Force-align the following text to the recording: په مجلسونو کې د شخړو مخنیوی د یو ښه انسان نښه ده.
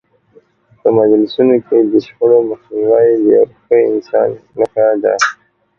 په 0.79 0.87
مجلسونو 0.99 1.55
کې 1.67 1.77
د 1.91 1.93
شخړو 2.05 2.39
مخنیوی 2.49 3.07
د 3.23 3.25
یو 3.35 3.45
ښه 3.61 3.75
انسان 3.89 4.29
نښه 4.57 4.87
ده. 5.03 5.15